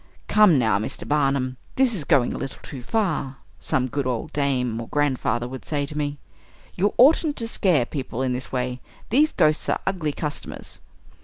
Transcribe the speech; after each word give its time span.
"Come, 0.27 0.57
now, 0.57 0.79
Mr. 0.79 1.07
Barnum 1.07 1.57
this 1.75 1.93
is 1.93 2.05
going 2.05 2.33
a 2.33 2.37
little 2.39 2.57
too 2.63 2.81
far!" 2.81 3.37
some 3.59 3.85
good 3.87 4.07
old 4.07 4.33
dame 4.33 4.81
or 4.81 4.87
grandfather 4.87 5.47
would 5.47 5.63
say 5.63 5.85
to 5.85 5.95
me. 5.95 6.17
"You 6.73 6.95
oughtn't 6.97 7.35
to 7.35 7.47
scare 7.47 7.85
people 7.85 8.23
in 8.23 8.33
this 8.33 8.51
way. 8.51 8.81
These 9.11 9.33
ghosts 9.33 9.69
are 9.69 9.79
ugly 9.85 10.11
customers!" 10.11 10.81